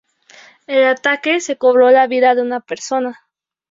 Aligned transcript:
El 0.65 0.83
ataque 0.87 1.39
se 1.41 1.59
cobró 1.59 1.91
la 1.91 2.07
vida 2.07 2.33
de 2.33 2.41
una 2.41 2.59
persona. 2.59 3.19